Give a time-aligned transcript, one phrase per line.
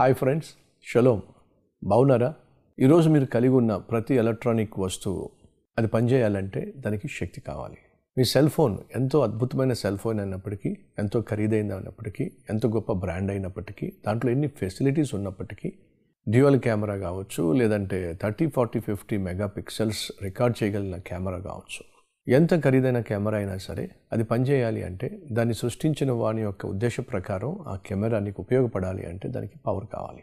[0.00, 0.48] Hi friends
[0.92, 1.22] shalom
[1.84, 2.34] బాగున్నారా
[2.78, 5.30] ఈరోజు మీరు కలిగి ఉన్న ప్రతి ఎలక్ట్రానిక్ వస్తువు
[5.78, 7.76] అది పనిచేయాలంటే దానికి శక్తి కావాలి.
[8.18, 13.92] మీ సెల్ ఫోన్ ఎంతో అద్భుతమైన సెల్ ఫోన్ అయినప్పటికీ ఎంతో ఖరీదైన అయినప్పటికీ ఎంతో గొప్ప బ్రాండ్ అయినప్పటికీ
[14.06, 15.72] దాంట్లో ఎన్ని ఫెసిలిటీస్ ఉన్నప్పటికీ
[16.28, 21.99] డ్యూయల్ కెమెరా కావచ్చు లేదంటే thirty forty fifty mega pixels record చేయగలిగిన కెమెరా కావచ్చు.
[22.30, 27.76] ఎంత ఖరీదైన కెమెరా అయినా సరే అది పనిచేయాలి అంటే దాన్ని సృష్టించిన వాని యొక్క ఉద్దేశ ప్రకారం ఆ
[27.86, 30.22] కెమెరా నీకు ఉపయోగపడాలి అంటే దానికి పవర్ కావాలి.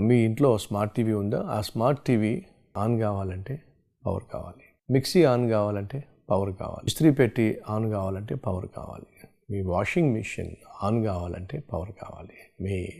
[0.00, 1.42] మీ ఇంట్లో స్మార్ట్ టీవీ ఉందా?
[1.46, 2.44] ఆ స్మార్ట్ టీవీ
[2.76, 3.62] ఆన్ కావాలంటే
[4.06, 4.92] పవర్ కావాలి.
[4.92, 6.86] మిక్సీ ఆన్ కావాలంటే పవర్ కావాలి.
[6.86, 9.28] ఇస్త్రీ పెట్టి ఆన్ కావాలంటే పవర్ కావాలి.
[9.50, 10.50] మీ వాషింగ్ మిషన్
[10.82, 12.64] ఆన్ కావాలంటే పవర్ కావాలి.
[12.64, 12.92] మీ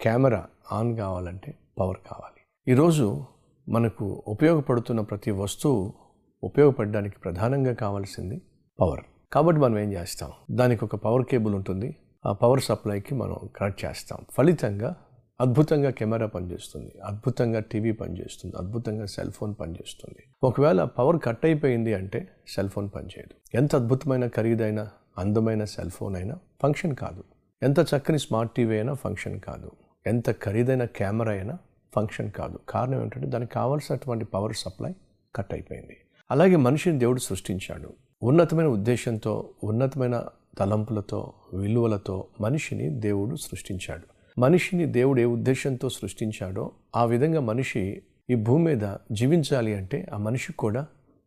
[0.00, 2.72] కెమెరా ఆన్ కావాలంటే పవర్ కావాలి.
[2.72, 3.24] ఈరోజు
[3.68, 6.01] మనకు ఉపయోగపడుతున్న ప్రతి వస్తువు
[6.44, 8.42] ఉపయోగపడడానికి ప్రధానంగా కావాల్సింది
[8.80, 9.00] పవర్
[9.32, 10.30] కాబట్టి మనం ఏం చేస్తాం?
[10.50, 11.96] దానికి ఒక పవర్ కేబుల్ ఉంటుంది.
[12.26, 14.18] ఆ పవర్ సప్లైకి మనం కనెక్ట్ చేస్తాం.
[14.30, 14.96] ఫలితంగా
[15.40, 16.92] అద్భుతంగా కెమెరా పనిచేస్తుంది.
[17.04, 18.56] అద్భుతంగా టీవీ పనిచేస్తుంది.
[18.56, 20.24] అద్భుతంగా సెల్ ఫోన్ పనిచేస్తుంది.
[20.44, 23.56] ఒకవేళ పవర్ కట్ అయిపోయింది అంటే సెల్ ఫోన్ పనిచేయదు.
[23.56, 24.88] ఎంత అద్భుతమైన ఖరీదైన
[25.18, 27.24] అందమైన సెల్ ఫోన్ అయినా ఫంక్షన్ కాదు.
[27.62, 29.70] ఎంత చక్కని స్మార్ట్ టీవీ అయినా ఫంక్షన్ కాదు.
[30.06, 31.58] ఎంత ఖరీదైన కెమెరా అయినా
[31.94, 32.58] ఫంక్షన్ కాదు.
[32.68, 34.94] కారణం ఏంటంటే దానికి కావాల్సినటువంటి పవర్ సప్లై
[35.36, 35.96] కట్ అయిపోయింది.
[36.32, 37.92] అలాగే మనిషిని దేవుడు సృష్టించాడు.
[38.22, 40.24] ఉన్నతమైన ఉద్దేశంతో ఉన్నతమైన
[40.58, 44.02] తలంపులతో విలువలతో మనిషిని దేవుడు సృష్టించాడు.
[44.40, 50.58] మనిషిని దేవుడు ఏ ఉద్దేశంతో సృష్టించాడో ఆ విధంగా మనిషి ఈ భూమి మీద జీవించాలి అంటే ఆ మనిషికి
[50.58, 50.86] కూడా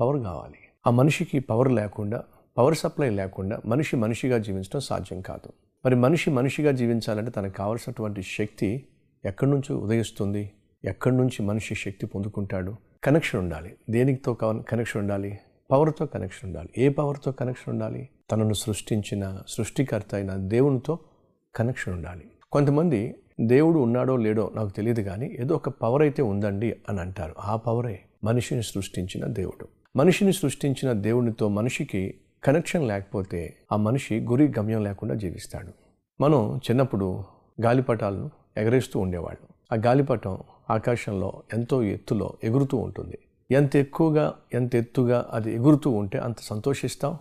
[0.00, 0.58] పవర్ కావాలి.
[0.86, 2.22] ఆ మనిషికి పవర్ లేకుండా
[2.58, 5.52] పవర్ సప్లై లేకుండా మనిషి మనిషిగా జీవించడం సాధ్యం కాదు.
[5.84, 8.86] మరి మనిషి మనిషిగా జీవించాలంటే తనకు కావలసినటువంటి శక్తి
[9.24, 10.50] ఎక్కడి నుంచి ఉదయిస్తుంది?
[10.84, 12.76] ఎక్కడి నుంచి మనిషి శక్తి పొందుకుంటాడు?
[13.06, 13.76] కనెక్షన్ ఉండాలి.
[13.90, 14.34] దేనితో
[14.68, 15.38] కనెక్షన్ ఉండాలి?
[15.70, 16.68] పవర్తో కనెక్షన్ ఉండాలి.
[16.78, 18.08] ఏ పవర్తో కనెక్షన్ ఉండాలి?
[18.32, 20.98] తనను సృష్టించిన సృష్టికర్త అయిన దేవునితో
[21.56, 22.30] కనెక్షన్ ఉండాలి.
[22.52, 27.34] కొంతమంది దేవుడు ఉన్నాడో లేడో నాకు తెలియదు కానీ ఏదో ఒక పవర్ అయితే ఉందండి అని అంటారు.
[27.38, 29.68] ఆ పవరే మనిషిని సృష్టించిన దేవుడు.
[29.96, 32.14] మనిషిని సృష్టించిన దేవునితో మనిషికి
[32.44, 35.72] కనెక్షన్ లేకపోతే ఆ మనిషి గురి గమ్యం లేకుండా జీవిస్తాడు.
[36.22, 37.24] మనం చిన్నప్పుడు
[37.64, 39.48] గాలిపటాలను ఎగరేస్తూ ఉండేవాళ్ళం.
[39.72, 40.38] ఆ గాలిపటం
[40.70, 43.18] ఆకాశంలో ఎంతో ఎత్తులో ఎగురుతూ ఉంటుంది.
[43.50, 47.18] ఎంత ఎక్కువగా ఎంత ఎత్తుగా అది ఎగురుతూ ఉంటే అంత సంతోషిస్తాం.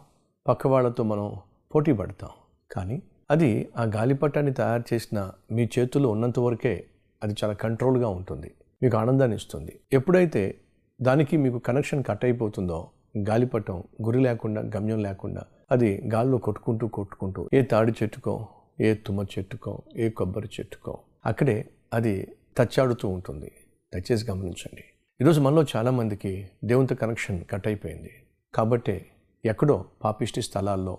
[0.47, 1.33] పక్క వాళ్ళతో మనం
[1.75, 2.29] పోటీ పడతాం.
[2.71, 3.01] కానీ
[3.31, 6.85] అది ఆ గాలిపటాన్ని తయారు చేసిన మీ చేతుల్లో ఉన్నంత వరకే
[7.23, 8.51] అది చాలా కంట్రోల్గా ఉంటుంది.
[8.83, 9.79] మీకు ఆనందాన్ని ఇస్తుంది.
[9.93, 10.55] ఎప్పుడైతే
[11.01, 12.87] దానికి మీకు కనెక్షన్ కట్ అయిపోతుందో
[13.29, 18.47] గాలిపటం గురి లేకుండా గమ్యం లేకుండా అది గాల్లో కొట్టుకుంటూ కొట్టుకుంటూ ఏ తాడి చెట్టుకో
[18.81, 23.51] ఏ తుమ్మ చెట్టుకో ఏ కొబ్బరి చెట్టుకో అక్కడే అది తచ్చాడుతూ ఉంటుంది.
[23.93, 24.83] దయచేసి గమనించండి.
[25.21, 28.11] ఈరోజు మనలో చాలామందికి దేవునితో కనెక్షన్ కట్ అయిపోయింది.
[28.53, 29.05] కాబట్టి
[29.45, 30.97] ఎక్కడో పాపిష్టి స్థలాల్లో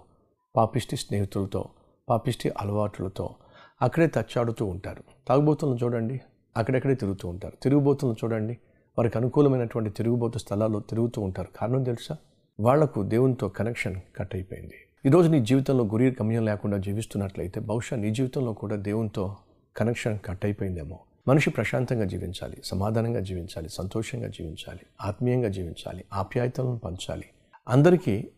[0.56, 1.64] పాపిష్టి స్నేహితులతో
[2.08, 3.34] పాపిష్టి అలవాట్లతో
[3.82, 5.04] అక్కడే తచ్చాడుతూ ఉంటారు.
[5.28, 6.20] తాగుబోతులను చూడండి
[6.56, 7.56] అక్కడెక్కడే తిరుగుతూ ఉంటారు.
[7.62, 8.58] తిరుగుబోతులను చూడండి
[8.98, 11.48] వారికి అనుకూలమైనటువంటి తిరుగుబోతు స్థలాల్లో తిరుగుతూ ఉంటారు.
[11.56, 12.16] కారణం తెలుసా?
[12.60, 14.74] వాళ్ళకు దేవునితో కనెక్షన్ కట్ అయిపోయింది.
[15.06, 19.36] ఈరోజు నీ జీవితంలో గురి గమ్యం లేకుండా జీవిస్తున్నట్లయితే బహుశా నీ జీవితంలో కూడా దేవునితో
[19.76, 20.98] కనెక్షన్ కట్ అయిపోయిందేమో.
[21.28, 27.24] మనిషి ప్రశాంతంగా జీవించాలి సమాధానంగా జీవించాలి సంతోషంగా జీవించాలి ఆత్మీయంగా జీవించాలి ఆప్యాయతలను పంచాలి.
[27.68, 28.30] అందరికీ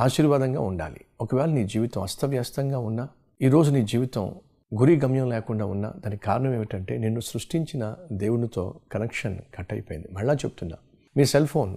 [0.00, 1.00] ఆశీర్వాదంగా ఉండాలి.
[1.20, 3.08] ఒకవేళ నీ జీవితం అస్తవ్యస్తంగా ఉన్నా
[3.42, 4.34] ఈరోజు నీ జీవితం
[4.80, 10.08] గురి గమ్యం లేకుండా ఉన్నా దానికి కారణం ఏమిటంటే నిన్ను సృష్టించిన దేవునితో కనెక్షన్ కట్ అయిపోయింది.
[10.12, 10.76] మళ్ళా చెప్తున్నా
[11.16, 11.76] మీ సెల్ ఫోన్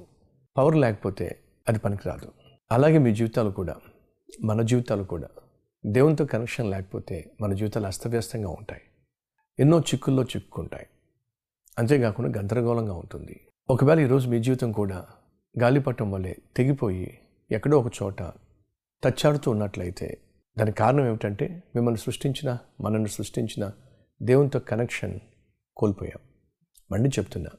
[0.57, 1.37] పవర్ లేకపోతే
[1.69, 2.31] అది పనికిరాదు.
[2.71, 3.75] అలాగే మీ జీవితాలు కూడా
[4.43, 5.27] మన జీవితాలు కూడా.
[5.85, 8.81] దేవునితో కనెక్షన్ లేకపోతే మన జీవితాలు అస్తవ్యస్తంగా ఉంటాయి.
[9.59, 10.87] ఎన్నో చిక్కుల్లో చిక్కుకుంటాయి.
[11.79, 13.47] అంతేకాకుండా గందరగోళంగా ఉంటుంది.
[13.69, 15.05] ఒకవేళ ఈరోజు మీ జీవితం కూడా
[15.61, 17.19] గాలిపటం వల్లే తెగిపోయి
[17.51, 18.21] ఎక్కడో ఒక చోట
[19.03, 20.17] తచ్చాడుతూ ఉన్నట్లయితే
[20.57, 23.71] దానికి కారణం ఏమిటంటే మిమ్మల్ని సృష్టించిన మనల్ని సృష్టించిన
[24.21, 25.19] దేవునితో కనెక్షన్
[25.77, 26.29] కోల్పోయాం.
[26.91, 27.49] మళ్ళీ చెప్తున్నా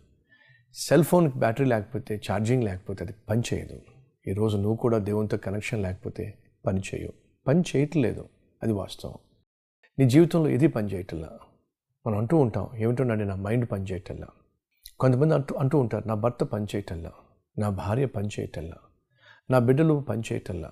[0.75, 3.81] సెల్ ఫోన్కి బ్యాటరీ లేకపోతే ఛార్జింగ్ లేకపోతే అది పని చేయదు.
[4.29, 7.13] ఈరోజు నువ్వు కూడా దేవునితో కనెక్షన్ లేకపోతే పని చేయవు.
[7.47, 8.29] పని చేయట్లేదు.
[8.63, 9.15] అది వాస్తవం.
[9.99, 11.39] నీ జీవితంలో ఇది పని చేయట్లా?
[12.09, 14.27] మనం అంటూ ఉంటాం ఏమిటోనండి నా మైండ్ పనిచేయటల్లా
[15.01, 17.13] కొంతమంది అంటూ అంటూ ఉంటారు నా భర్త పనిచేయటల్లా
[17.59, 18.77] నా భార్య పని చేయటంలా
[19.51, 20.71] నా బిడ్డలు పనిచేయటల్లా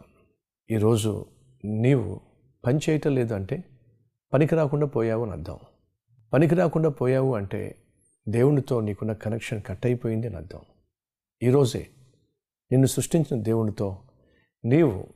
[0.70, 1.26] ఈరోజు
[1.64, 2.20] నీవు
[2.66, 3.64] పని చేయటం లేదు అంటే
[4.32, 5.58] పనికి రాకుండా పోయావు అని అర్థం.
[6.32, 7.76] పనికి రాకుండా పోయావు అంటే
[8.28, 10.60] దేవునితో నీకున్న కనెక్షన్ కట్ అయిపోయింది అని అర్థం.
[11.42, 11.86] ఈరోజే
[12.72, 13.98] నిన్ను సృష్టించిన దేవునితో
[14.64, 15.06] నీవు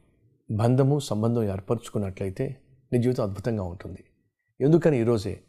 [0.50, 2.56] బంధము సంబంధం ఏర్పరచుకున్నట్లయితే
[2.92, 4.04] నీ జీవితం అద్భుతంగా ఉంటుంది.
[4.60, 5.40] ఎందుకని ఈరోజే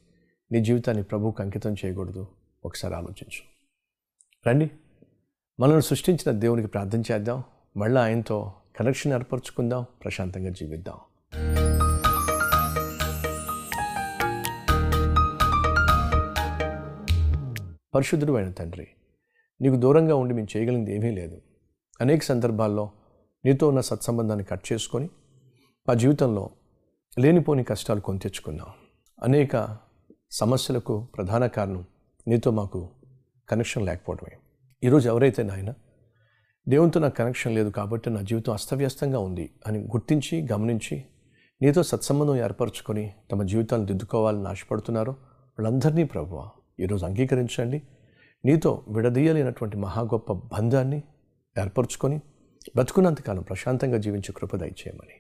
[0.52, 2.28] నీ జీవితాన్ని ప్రభువుకు అంకితం చేయకూడదు.
[2.66, 3.52] ఒకసారి ఆలోచించు.
[4.48, 4.72] రండి.
[5.60, 7.44] మనల్ని సృష్టించిన దేవునికి ప్రార్థన చేద్దాం.
[7.78, 9.86] మళ్ళీ ఆయనతో కనెక్షన్ ఏర్పరచుకుందాం.
[10.04, 10.98] ప్రశాంతంగా జీవిద్దాం.
[17.96, 18.88] పరిశుద్ధుడు అయిన తండ్రి
[19.62, 21.42] నీకు దూరంగా ఉండి మేము చేయగలిగింది ఏమీ లేదు.
[22.02, 22.92] అనేక సందర్భాల్లో
[23.46, 25.10] నీతో ఉన్న సత్సంబంధాన్ని కట్ చేసుకొని
[25.88, 26.50] మా జీవితంలో
[27.20, 28.68] లేనిపోని కష్టాలు కొని తెచ్చుకున్నాం.
[29.24, 29.78] అనేక
[30.32, 31.86] సమస్యలకు ప్రధాన కారణం
[32.28, 32.90] నీతో మాకు
[33.50, 34.38] కనెక్షన్ లేకపోవడమే.
[34.84, 35.74] ఈరోజు ఎవరైతే నాయన
[36.70, 41.06] దేవునితో నాకు కనెక్షన్ లేదు కాబట్టి నా జీవితం అస్తవ్యస్తంగా ఉంది అని గుర్తించి గమనించి
[41.62, 45.12] నీతో సత్సంబంధం ఏర్పరచుకొని తమ జీవితాలను దిద్దుకోవాలని ఆశపడుతున్నారో
[45.60, 46.44] వాళ్ళందరినీ ప్రభు
[46.80, 47.82] ఈరోజు అంగీకరించండి.
[48.46, 51.04] నీతో విడదీయలేనటువంటి మహా గొప్ప బంధాన్ని
[51.62, 52.18] ఏర్పరచుకొని
[52.76, 55.14] బ్రతుకున్నంతకాలం ప్రశాంతంగా జీవించే కృప దయచేయమని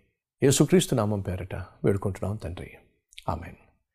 [0.44, 2.72] యేసుక్రీస్తు నామం పేరట వేడుకుంటున్నాం తండ్రి.
[3.30, 3.71] ఆమెను.